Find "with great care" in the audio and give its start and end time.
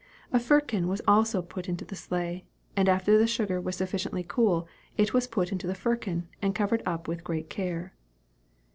7.07-7.93